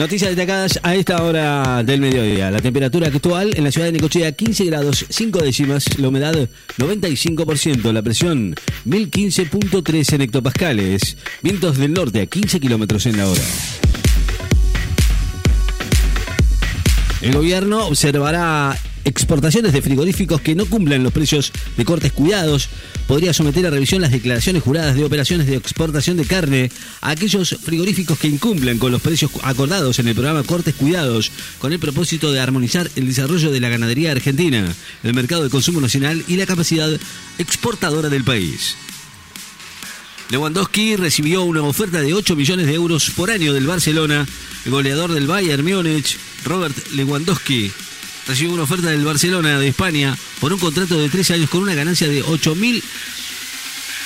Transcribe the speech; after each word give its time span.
Noticias 0.00 0.34
destacadas 0.34 0.80
a 0.82 0.94
esta 0.94 1.22
hora 1.22 1.82
del 1.82 2.00
mediodía. 2.00 2.50
La 2.50 2.62
temperatura 2.62 3.08
actual 3.08 3.52
en 3.54 3.64
la 3.64 3.70
ciudad 3.70 3.86
de 3.86 3.92
Necochea 3.92 4.32
15 4.32 4.64
grados 4.64 5.04
5 5.10 5.40
décimas, 5.40 5.98
la 5.98 6.08
humedad 6.08 6.48
95%, 6.78 7.92
la 7.92 8.00
presión 8.00 8.54
1015.3 8.86 10.14
en 10.14 10.22
hectopascales, 10.22 11.18
vientos 11.42 11.76
del 11.76 11.92
norte 11.92 12.22
a 12.22 12.26
15 12.26 12.60
kilómetros 12.60 13.04
en 13.04 13.18
la 13.18 13.28
hora. 13.28 13.42
El 17.20 17.34
gobierno 17.34 17.86
observará 17.86 18.78
exportaciones 19.04 19.72
de 19.72 19.82
frigoríficos 19.82 20.40
que 20.40 20.54
no 20.54 20.66
cumplan 20.66 21.02
los 21.02 21.12
precios 21.12 21.52
de 21.76 21.84
cortes 21.84 22.12
cuidados. 22.12 22.68
Podría 23.06 23.32
someter 23.32 23.66
a 23.66 23.70
revisión 23.70 24.02
las 24.02 24.12
declaraciones 24.12 24.62
juradas 24.62 24.94
de 24.94 25.04
operaciones 25.04 25.46
de 25.46 25.56
exportación 25.56 26.16
de 26.16 26.24
carne 26.24 26.70
a 27.00 27.10
aquellos 27.10 27.56
frigoríficos 27.62 28.18
que 28.18 28.28
incumplan 28.28 28.78
con 28.78 28.92
los 28.92 29.02
precios 29.02 29.30
acordados 29.42 29.98
en 29.98 30.08
el 30.08 30.14
programa 30.14 30.42
Cortes 30.42 30.74
Cuidados, 30.74 31.30
con 31.58 31.72
el 31.72 31.78
propósito 31.78 32.32
de 32.32 32.40
armonizar 32.40 32.90
el 32.96 33.06
desarrollo 33.06 33.50
de 33.50 33.60
la 33.60 33.68
ganadería 33.68 34.12
argentina, 34.12 34.74
el 35.02 35.14
mercado 35.14 35.42
de 35.42 35.50
consumo 35.50 35.80
nacional 35.80 36.22
y 36.28 36.36
la 36.36 36.46
capacidad 36.46 36.90
exportadora 37.38 38.08
del 38.08 38.24
país. 38.24 38.76
Lewandowski 40.30 40.94
recibió 40.94 41.42
una 41.42 41.62
oferta 41.62 42.00
de 42.00 42.14
8 42.14 42.36
millones 42.36 42.66
de 42.66 42.74
euros 42.74 43.10
por 43.10 43.32
año 43.32 43.52
del 43.52 43.66
Barcelona. 43.66 44.26
El 44.64 44.70
goleador 44.70 45.12
del 45.12 45.26
Bayern 45.26 45.64
Múnich, 45.64 46.16
Robert 46.44 46.76
Lewandowski, 46.92 47.72
recibió 48.30 48.54
una 48.54 48.62
oferta 48.62 48.90
del 48.90 49.04
Barcelona 49.04 49.58
de 49.58 49.66
España 49.66 50.16
por 50.40 50.52
un 50.52 50.60
contrato 50.60 50.96
de 50.96 51.08
13 51.08 51.34
años 51.34 51.50
con 51.50 51.62
una 51.62 51.74
ganancia 51.74 52.06
de 52.06 52.22
8 52.22 52.54
mil 52.54 52.80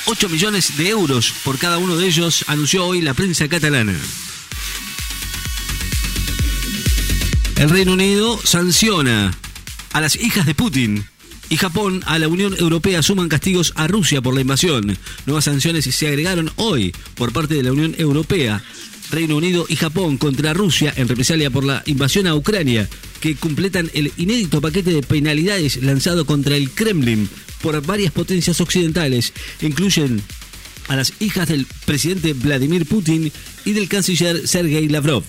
8 0.06 0.28
millones 0.30 0.78
de 0.78 0.88
euros 0.88 1.34
por 1.45 1.59
cada 1.59 1.77
uno 1.77 1.95
de 1.96 2.06
ellos, 2.06 2.42
anunció 2.46 2.87
hoy 2.87 3.02
la 3.02 3.12
prensa 3.12 3.48
catalana. 3.48 3.95
El 7.56 7.68
Reino 7.68 7.92
Unido 7.92 8.41
sanciona 8.42 9.34
a 9.93 10.01
las 10.01 10.16
hijas 10.16 10.46
de 10.46 10.54
Putin 10.54 11.04
y 11.51 11.59
Japón 11.59 12.02
a 12.06 12.18
la 12.18 12.29
Unión 12.29 12.56
Europea 12.59 13.02
suman 13.02 13.29
castigos 13.29 13.74
a 13.77 13.87
Rusia 13.88 14.23
por 14.23 14.34
la 14.34 14.40
invasión. 14.40 14.96
Nuevas 15.27 15.45
sanciones 15.45 15.84
se 15.84 16.09
agregaron 16.09 16.51
hoy 16.56 16.95
por 17.15 17.32
parte 17.34 17.54
de 17.54 17.62
la 17.62 17.73
Unión 17.73 17.95
Europea, 17.99 18.62
Reino 19.10 19.37
Unido 19.37 19.66
y 19.68 19.77
Japón 19.77 20.16
contra 20.16 20.54
Rusia 20.54 20.95
en 20.96 21.09
represalia 21.09 21.51
por 21.51 21.65
la 21.65 21.82
invasión 21.84 22.27
a 22.27 22.34
Ucrania, 22.34 22.88
que 23.25 23.37
completan 23.37 23.91
el 23.95 24.13
inédito 24.19 24.61
paquete 24.61 24.93
de 24.93 25.01
penalidades 25.01 25.83
lanzado 25.83 26.27
contra 26.27 26.59
el 26.59 26.69
Kremlin 26.71 27.27
por 27.63 27.80
varias 27.80 28.13
potencias 28.13 28.61
occidentales. 28.61 29.33
Incluyen 29.63 30.21
a 30.89 30.97
las 30.97 31.15
hijas 31.21 31.49
del 31.49 31.67
presidente 31.87 32.35
Vladimir 32.35 32.85
Putin 32.85 33.33
y 33.65 33.73
del 33.73 33.89
canciller 33.89 34.47
Sergei 34.47 34.91
Lavrov. 34.91 35.25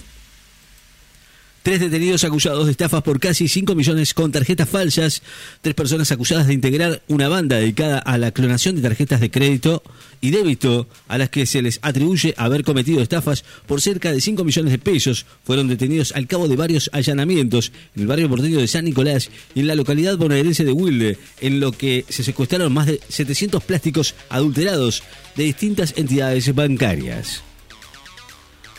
Tres 1.66 1.80
detenidos 1.80 2.24
acusados 2.24 2.68
de 2.68 2.72
estafas 2.74 3.02
por 3.02 3.20
casi 3.20 3.48
5 3.48 3.74
millones 3.74 4.14
con 4.14 4.32
tarjetas 4.32 4.70
falsas. 4.70 5.24
Tres 5.62 5.74
personas 5.74 6.12
acusadas 6.12 6.46
de 6.46 6.54
integrar 6.54 7.02
una 7.08 7.28
banda 7.28 7.56
dedicada 7.56 7.98
a 7.98 8.20
la 8.20 8.30
clonación 8.30 8.76
de 8.76 8.84
tarjetas 8.84 9.20
de 9.20 9.32
crédito 9.32 9.82
y 10.22 10.30
débito 10.30 10.88
a 11.08 11.18
las 11.18 11.32
que 11.32 11.48
se 11.48 11.64
les 11.64 11.80
atribuye 11.82 12.36
haber 12.38 12.64
cometido 12.64 13.02
estafas 13.02 13.44
por 13.66 13.82
cerca 13.82 14.14
de 14.14 14.22
5 14.22 14.44
millones 14.44 14.74
de 14.74 14.78
pesos. 14.78 15.26
Fueron 15.44 15.68
detenidos 15.68 16.12
al 16.12 16.28
cabo 16.28 16.48
de 16.48 16.56
varios 16.56 16.88
allanamientos 16.94 17.72
en 17.96 18.04
el 18.04 18.08
barrio 18.10 18.30
porteño 18.30 18.60
de 18.60 18.68
San 18.68 18.86
Nicolás 18.86 19.32
y 19.56 19.62
en 19.62 19.68
la 19.68 19.74
localidad 19.74 20.20
bonaerense 20.20 20.66
de 20.66 20.72
Wilde, 20.72 21.18
en 21.42 21.60
lo 21.60 21.72
que 21.72 22.06
se 22.08 22.22
secuestraron 22.22 22.72
más 22.74 22.86
de 22.86 23.00
700 23.10 23.64
plásticos 23.64 24.14
adulterados 24.30 25.02
de 25.36 25.46
distintas 25.46 25.96
entidades 25.98 26.54
bancarias. 26.54 27.42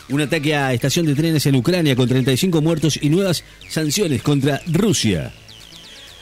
Un 0.09 0.21
ataque 0.21 0.55
a 0.55 0.73
estación 0.73 1.05
de 1.05 1.15
trenes 1.15 1.45
en 1.45 1.55
Ucrania 1.55 1.95
con 1.95 2.07
35 2.07 2.61
muertos 2.61 2.97
y 3.01 3.09
nuevas 3.09 3.43
sanciones 3.69 4.21
contra 4.21 4.61
Rusia. 4.67 5.33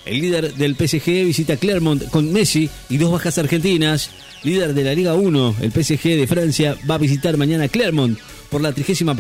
El 0.06 0.22
líder 0.22 0.54
del 0.56 0.76
PSG 0.76 1.26
visita 1.26 1.58
Clermont 1.58 2.10
con 2.10 2.32
Messi 2.32 2.70
y 2.90 2.98
dos 2.98 3.12
bajas 3.12 3.38
argentinas. 3.38 4.10
Líder 4.44 4.74
de 4.74 4.84
la 4.84 4.94
Liga 4.94 5.16
1, 5.16 5.56
el 5.62 5.72
PSG 5.72 6.04
de 6.16 6.28
Francia 6.28 6.78
va 6.90 6.96
a 6.96 7.00
visitar 7.00 7.38
mañana 7.38 7.68
Clermont 7.68 8.18
por 8.50 8.62
la 8.62 8.72
31 8.72 9.16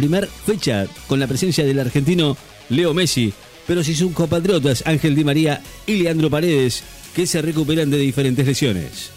fecha 0.45 0.87
con 1.07 1.19
la 1.19 1.27
presencia 1.27 1.65
del 1.65 1.79
argentino 1.79 2.37
Leo 2.69 2.93
Messi, 2.93 3.33
pero 3.67 3.83
si 3.83 3.95
sus 3.95 4.13
compatriotas 4.13 4.83
Ángel 4.85 5.15
Di 5.15 5.23
María 5.23 5.61
y 5.87 5.95
Leandro 5.95 6.29
Paredes, 6.29 6.83
que 7.15 7.25
se 7.25 7.41
recuperan 7.41 7.89
de 7.89 7.97
diferentes 7.97 8.45
lesiones. 8.45 9.14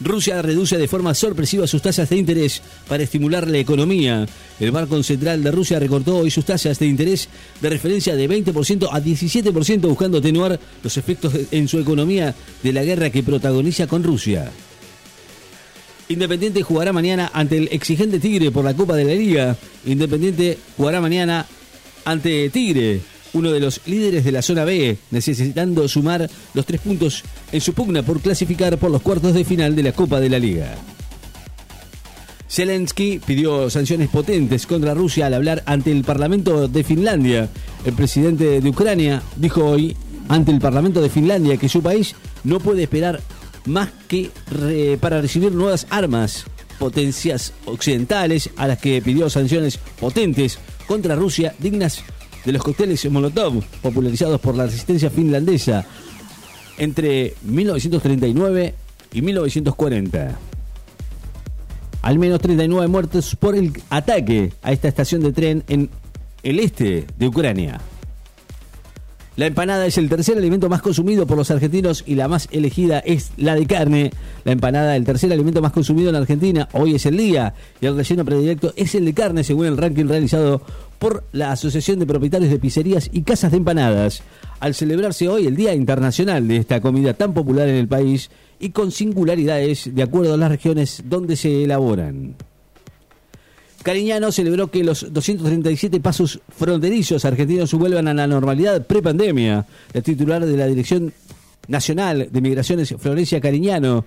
Rusia 0.00 0.40
reduce 0.40 0.78
de 0.78 0.88
forma 0.88 1.14
sorpresiva 1.14 1.66
sus 1.66 1.82
tasas 1.82 2.08
de 2.08 2.16
interés 2.16 2.62
para 2.88 3.02
estimular 3.02 3.46
la 3.46 3.58
economía. 3.58 4.26
El 4.58 4.70
Banco 4.70 5.02
Central 5.02 5.42
de 5.42 5.50
Rusia 5.50 5.78
recortó 5.78 6.18
hoy 6.18 6.30
sus 6.30 6.44
tasas 6.44 6.78
de 6.78 6.86
interés 6.86 7.28
de 7.60 7.68
referencia 7.68 8.16
de 8.16 8.28
20% 8.28 8.88
a 8.90 9.00
17% 9.00 9.80
buscando 9.82 10.18
atenuar 10.18 10.58
los 10.82 10.96
efectos 10.96 11.34
en 11.50 11.68
su 11.68 11.78
economía 11.78 12.34
de 12.62 12.72
la 12.72 12.82
guerra 12.82 13.10
que 13.10 13.22
protagoniza 13.22 13.86
con 13.86 14.02
Rusia. 14.02 14.50
Independiente 16.08 16.62
jugará 16.62 16.92
mañana 16.92 17.30
ante 17.32 17.58
el 17.58 17.68
exigente 17.70 18.18
Tigre 18.18 18.50
por 18.50 18.64
la 18.64 18.74
Copa 18.74 18.96
de 18.96 19.04
la 19.04 19.14
Liga. 19.14 19.56
Independiente 19.84 20.58
jugará 20.76 21.00
mañana 21.00 21.46
ante 22.04 22.48
Tigre 22.50 23.00
uno 23.32 23.52
de 23.52 23.60
los 23.60 23.80
líderes 23.86 24.24
de 24.24 24.32
la 24.32 24.42
zona 24.42 24.64
B, 24.64 24.96
necesitando 25.10 25.86
sumar 25.88 26.28
los 26.54 26.66
tres 26.66 26.80
puntos 26.80 27.22
en 27.52 27.60
su 27.60 27.72
pugna 27.74 28.02
por 28.02 28.20
clasificar 28.20 28.78
por 28.78 28.90
los 28.90 29.02
cuartos 29.02 29.34
de 29.34 29.44
final 29.44 29.76
de 29.76 29.82
la 29.82 29.92
Copa 29.92 30.20
de 30.20 30.28
la 30.28 30.38
Liga. 30.38 30.76
Zelensky 32.48 33.20
pidió 33.24 33.70
sanciones 33.70 34.08
potentes 34.08 34.66
contra 34.66 34.92
Rusia 34.92 35.26
al 35.26 35.34
hablar 35.34 35.62
ante 35.66 35.92
el 35.92 36.02
Parlamento 36.02 36.66
de 36.66 36.82
Finlandia. 36.82 37.48
El 37.84 37.92
presidente 37.92 38.60
de 38.60 38.68
Ucrania 38.68 39.22
dijo 39.36 39.64
hoy 39.64 39.96
ante 40.28 40.50
el 40.50 40.58
Parlamento 40.58 41.00
de 41.00 41.10
Finlandia 41.10 41.56
que 41.58 41.68
su 41.68 41.80
país 41.80 42.16
no 42.42 42.58
puede 42.58 42.82
esperar 42.82 43.20
más 43.66 43.90
que 44.08 44.30
para 45.00 45.20
recibir 45.20 45.52
nuevas 45.52 45.86
armas, 45.90 46.44
potencias 46.80 47.52
occidentales 47.66 48.50
a 48.56 48.66
las 48.66 48.78
que 48.78 49.00
pidió 49.00 49.30
sanciones 49.30 49.78
potentes 50.00 50.58
contra 50.88 51.14
Rusia 51.14 51.54
dignas 51.60 52.02
de 52.44 52.52
los 52.52 52.62
cócteles 52.62 53.08
Molotov, 53.10 53.62
popularizados 53.82 54.40
por 54.40 54.56
la 54.56 54.66
resistencia 54.66 55.10
finlandesa 55.10 55.86
entre 56.78 57.34
1939 57.42 58.74
y 59.12 59.22
1940. 59.22 60.38
Al 62.02 62.18
menos 62.18 62.40
39 62.40 62.88
muertos 62.88 63.36
por 63.36 63.54
el 63.54 63.72
ataque 63.90 64.52
a 64.62 64.72
esta 64.72 64.88
estación 64.88 65.22
de 65.22 65.32
tren 65.32 65.64
en 65.68 65.90
el 66.42 66.58
este 66.60 67.06
de 67.18 67.28
Ucrania. 67.28 67.80
La 69.40 69.46
empanada 69.46 69.86
es 69.86 69.96
el 69.96 70.10
tercer 70.10 70.36
alimento 70.36 70.68
más 70.68 70.82
consumido 70.82 71.26
por 71.26 71.38
los 71.38 71.50
argentinos 71.50 72.04
y 72.06 72.14
la 72.14 72.28
más 72.28 72.46
elegida 72.52 72.98
es 72.98 73.32
la 73.38 73.54
de 73.54 73.64
carne. 73.64 74.10
La 74.44 74.52
empanada, 74.52 74.94
el 74.96 75.06
tercer 75.06 75.32
alimento 75.32 75.62
más 75.62 75.72
consumido 75.72 76.10
en 76.10 76.16
Argentina, 76.16 76.68
hoy 76.74 76.96
es 76.96 77.06
el 77.06 77.16
día 77.16 77.54
y 77.80 77.86
el 77.86 77.96
relleno 77.96 78.26
predilecto 78.26 78.74
es 78.76 78.94
el 78.94 79.06
de 79.06 79.14
carne 79.14 79.42
según 79.42 79.64
el 79.64 79.78
ranking 79.78 80.04
realizado 80.04 80.60
por 80.98 81.24
la 81.32 81.52
Asociación 81.52 81.98
de 81.98 82.04
Propietarios 82.04 82.50
de 82.50 82.58
Pizzerías 82.58 83.08
y 83.14 83.22
Casas 83.22 83.52
de 83.52 83.56
Empanadas, 83.56 84.22
al 84.60 84.74
celebrarse 84.74 85.26
hoy 85.26 85.46
el 85.46 85.56
Día 85.56 85.72
Internacional 85.72 86.46
de 86.46 86.58
esta 86.58 86.82
comida 86.82 87.14
tan 87.14 87.32
popular 87.32 87.66
en 87.66 87.76
el 87.76 87.88
país 87.88 88.30
y 88.58 88.72
con 88.72 88.92
singularidades 88.92 89.94
de 89.94 90.02
acuerdo 90.02 90.34
a 90.34 90.36
las 90.36 90.50
regiones 90.50 91.04
donde 91.06 91.36
se 91.36 91.64
elaboran. 91.64 92.36
Cariñano 93.82 94.30
celebró 94.30 94.70
que 94.70 94.84
los 94.84 95.10
237 95.10 96.00
pasos 96.00 96.40
fronterizos 96.50 97.24
argentinos 97.24 97.72
vuelvan 97.72 98.08
a 98.08 98.14
la 98.14 98.26
normalidad 98.26 98.86
prepandemia. 98.86 99.66
El 99.94 100.02
titular 100.02 100.44
de 100.44 100.56
la 100.56 100.66
Dirección 100.66 101.14
Nacional 101.66 102.28
de 102.30 102.40
Migraciones, 102.42 102.94
Florencia 102.98 103.40
Cariñano, 103.40 104.04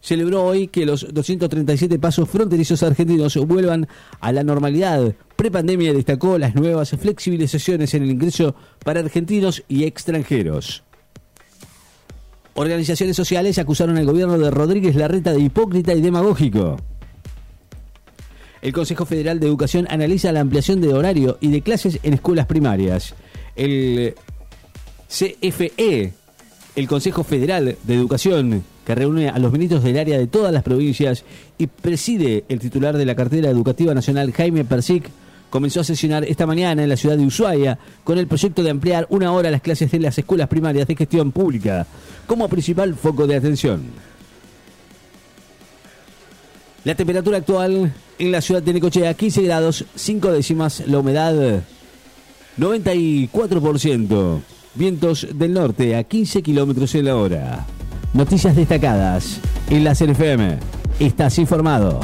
celebró 0.00 0.44
hoy 0.44 0.68
que 0.68 0.86
los 0.86 1.12
237 1.12 1.98
pasos 1.98 2.28
fronterizos 2.28 2.84
argentinos 2.84 3.36
vuelvan 3.36 3.88
a 4.20 4.30
la 4.30 4.44
normalidad. 4.44 5.14
Prepandemia 5.34 5.92
destacó 5.92 6.38
las 6.38 6.54
nuevas 6.54 6.90
flexibilizaciones 6.90 7.94
en 7.94 8.04
el 8.04 8.10
ingreso 8.10 8.54
para 8.84 9.00
argentinos 9.00 9.64
y 9.66 9.84
extranjeros. 9.84 10.84
Organizaciones 12.54 13.16
sociales 13.16 13.58
acusaron 13.58 13.96
al 13.96 14.06
gobierno 14.06 14.38
de 14.38 14.52
Rodríguez 14.52 14.94
Larreta 14.94 15.32
de 15.32 15.40
hipócrita 15.40 15.92
y 15.94 16.00
demagógico. 16.00 16.76
El 18.66 18.72
Consejo 18.72 19.06
Federal 19.06 19.38
de 19.38 19.46
Educación 19.46 19.86
analiza 19.88 20.32
la 20.32 20.40
ampliación 20.40 20.80
de 20.80 20.92
horario 20.92 21.38
y 21.40 21.52
de 21.52 21.62
clases 21.62 22.00
en 22.02 22.14
escuelas 22.14 22.46
primarias. 22.46 23.14
El 23.54 24.16
CFE, 25.08 26.12
el 26.74 26.88
Consejo 26.88 27.22
Federal 27.22 27.76
de 27.80 27.94
Educación, 27.94 28.64
que 28.84 28.96
reúne 28.96 29.28
a 29.28 29.38
los 29.38 29.52
ministros 29.52 29.84
del 29.84 29.96
área 29.96 30.18
de 30.18 30.26
todas 30.26 30.52
las 30.52 30.64
provincias 30.64 31.22
y 31.58 31.68
preside 31.68 32.42
el 32.48 32.58
titular 32.58 32.96
de 32.96 33.06
la 33.06 33.14
cartera 33.14 33.50
educativa 33.50 33.94
nacional, 33.94 34.32
Jaime 34.32 34.64
Persic, 34.64 35.10
comenzó 35.48 35.82
a 35.82 35.84
sesionar 35.84 36.24
esta 36.24 36.44
mañana 36.44 36.82
en 36.82 36.88
la 36.88 36.96
ciudad 36.96 37.16
de 37.16 37.24
Ushuaia 37.24 37.78
con 38.02 38.18
el 38.18 38.26
proyecto 38.26 38.64
de 38.64 38.70
ampliar 38.70 39.06
una 39.10 39.30
hora 39.30 39.48
las 39.48 39.62
clases 39.62 39.92
de 39.92 40.00
las 40.00 40.18
escuelas 40.18 40.48
primarias 40.48 40.88
de 40.88 40.96
gestión 40.96 41.30
pública 41.30 41.86
como 42.26 42.48
principal 42.48 42.96
foco 42.96 43.28
de 43.28 43.36
atención. 43.36 43.82
La 46.86 46.94
temperatura 46.94 47.38
actual 47.38 47.92
en 48.16 48.30
la 48.30 48.40
ciudad 48.40 48.62
de 48.62 48.72
Necochea, 48.72 49.12
15 49.12 49.42
grados, 49.42 49.84
5 49.96 50.30
décimas, 50.30 50.84
la 50.86 51.00
humedad 51.00 51.64
94%. 52.56 54.40
Vientos 54.76 55.26
del 55.34 55.52
norte 55.52 55.96
a 55.96 56.04
15 56.04 56.44
kilómetros 56.44 56.94
en 56.94 57.06
la 57.06 57.16
hora. 57.16 57.66
Noticias 58.14 58.54
destacadas 58.54 59.40
en 59.68 59.82
la 59.82 59.96
CFM. 59.96 60.60
Estás 61.00 61.40
informado. 61.40 61.98